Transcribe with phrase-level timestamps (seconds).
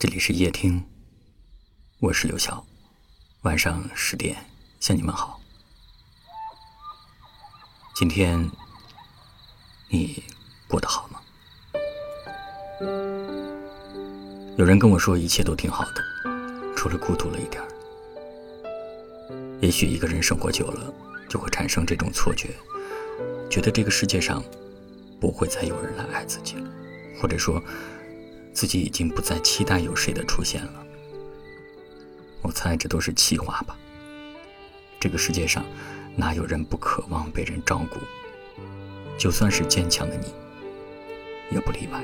[0.00, 0.82] 这里是夜听，
[1.98, 2.66] 我是刘晓。
[3.42, 4.34] 晚上十点
[4.80, 5.38] 向你们好。
[7.94, 8.50] 今天
[9.90, 10.24] 你
[10.66, 11.20] 过得好吗？
[14.56, 16.02] 有人跟我说一切都挺好的，
[16.74, 17.68] 除了孤独了一点儿。
[19.60, 20.90] 也许一个人生活久了，
[21.28, 22.54] 就会产生这种错觉，
[23.50, 24.42] 觉得这个世界上
[25.20, 26.70] 不会再有人来爱自己了，
[27.20, 27.62] 或者说。
[28.52, 30.86] 自己已经不再期待有谁的出现了。
[32.42, 33.76] 我猜这都是气话吧。
[34.98, 35.64] 这个世界上
[36.16, 37.98] 哪有人不渴望被人照顾？
[39.18, 40.26] 就算是坚强的你，
[41.54, 42.02] 也不例外。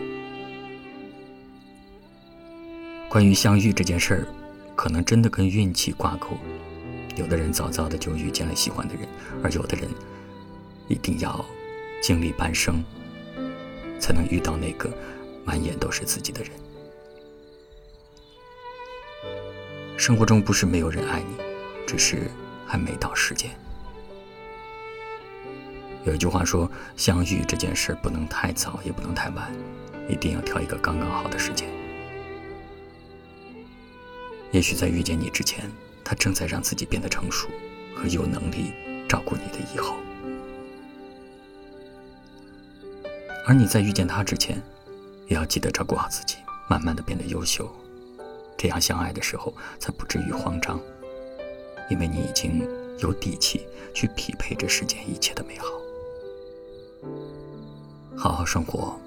[3.09, 4.27] 关于相遇这件事儿，
[4.75, 6.29] 可能真的跟运气挂钩。
[7.17, 9.09] 有的人早早的就遇见了喜欢的人，
[9.43, 9.89] 而有的人
[10.89, 11.43] 一定要
[12.03, 12.85] 经历半生，
[13.99, 14.91] 才能遇到那个。
[15.47, 16.51] 满眼都是自己的人。
[19.97, 21.37] 生活中不是没有人爱你，
[21.87, 22.31] 只是
[22.67, 23.51] 还没到时间。
[26.05, 29.53] 有一句话说：“相遇这件事不能太早，也不能太晚，
[30.09, 31.69] 一定要挑一个刚刚好的时间。”
[34.53, 35.71] 也许在遇见你之前，
[36.05, 37.49] 他正在让自己变得成熟
[37.97, 38.73] 和有能力
[39.09, 39.97] 照顾你的以后；
[43.47, 44.63] 而你在遇见他之前，
[45.27, 46.37] 也要记得照顾好自己，
[46.69, 47.71] 慢慢的变得优秀，
[48.57, 50.81] 这样相爱的时候才不至于慌张，
[51.91, 52.67] 因为你已经
[52.99, 55.67] 有底气去匹配这世间一切的美好。
[58.17, 58.99] 好好生活，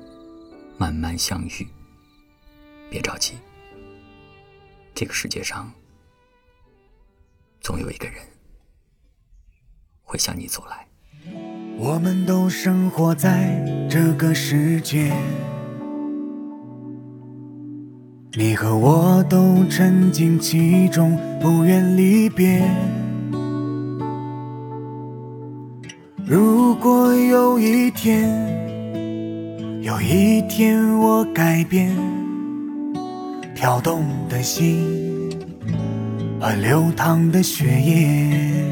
[0.77, 1.67] 慢慢相遇，
[2.89, 3.37] 别着急。
[4.93, 5.71] 这个世界上，
[7.61, 8.21] 总有一个人
[10.03, 10.85] 会向你走来。
[11.77, 15.13] 我们都生活在这个世界。
[18.39, 22.63] 你和我都沉浸其中，不愿离别。
[26.25, 28.29] 如果有一天，
[29.81, 31.93] 有一天我改变，
[33.53, 34.87] 跳动的心
[36.39, 38.63] 和流淌的血液，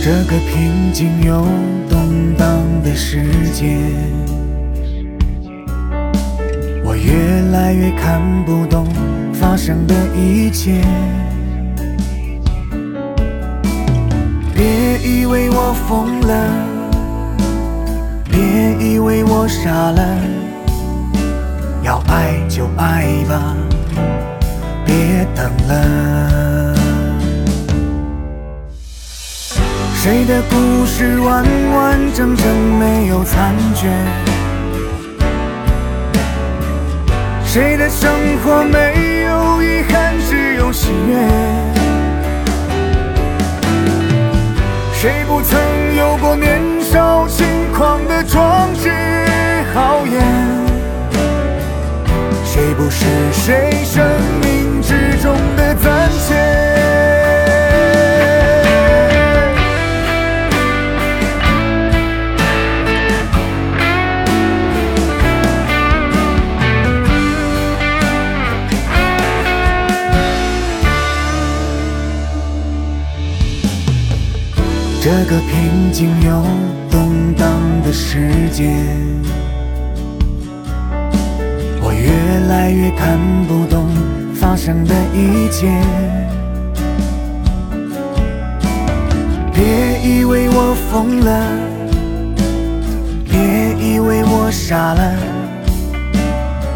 [0.00, 1.44] 这个平静又
[1.90, 2.46] 动荡
[2.84, 3.76] 的世界。
[7.12, 8.88] 越来越看不懂
[9.34, 10.80] 发生的一切，
[14.54, 16.48] 别以为我疯了，
[18.24, 18.38] 别
[18.80, 20.02] 以为我傻了，
[21.82, 23.54] 要爱就爱吧，
[24.86, 26.74] 别等了。
[29.96, 31.44] 谁的故事完
[31.74, 32.46] 完整整
[32.78, 33.86] 没有残缺？
[37.52, 41.18] 谁的生活没有遗憾，只有喜悦？
[44.94, 45.60] 谁不曾
[45.94, 48.88] 有过年少轻狂的壮志
[49.74, 50.24] 豪言？
[52.42, 54.02] 谁不是谁生
[54.40, 54.61] 命
[75.04, 76.30] 这个平静又
[76.88, 77.50] 动荡
[77.84, 78.72] 的世界，
[81.80, 83.18] 我越来越看
[83.48, 83.88] 不懂
[84.32, 85.66] 发生的一切。
[89.52, 91.48] 别以为我疯了，
[93.24, 95.16] 别以为我傻了，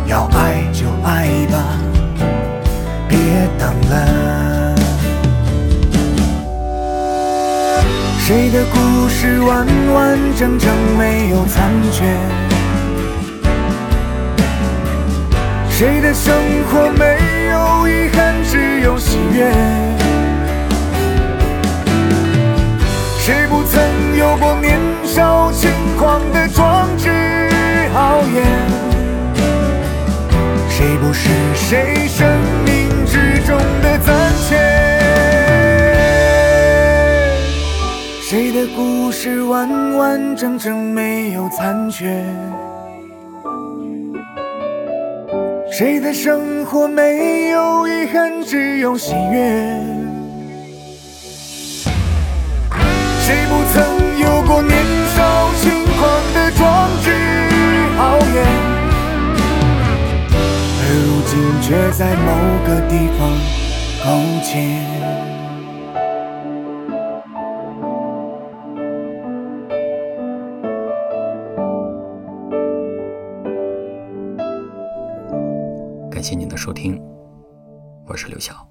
[0.08, 1.62] 要爱就爱吧，
[3.08, 3.18] 别
[3.56, 4.45] 等了。
[8.26, 9.64] 谁的故事完
[9.94, 12.04] 完整整没有残缺？
[15.70, 16.34] 谁的生
[16.68, 19.48] 活没有遗憾，只有喜悦？
[23.20, 27.08] 谁不曾有过年少轻狂的壮志
[27.94, 28.44] 豪言？
[30.68, 32.26] 谁不是谁生
[38.36, 42.22] 谁的故事完完整整没有残缺？
[45.72, 49.80] 谁的生活没有遗憾，只有喜悦？
[53.22, 54.84] 谁不曾有过年
[55.16, 57.10] 少轻狂的壮志
[57.96, 58.44] 豪言？
[60.82, 62.28] 而如今却在某
[62.66, 63.32] 个地方
[64.04, 64.04] 勾
[64.44, 64.76] 结。
[76.28, 77.00] 谢您的收听，
[78.04, 78.68] 我是刘晓。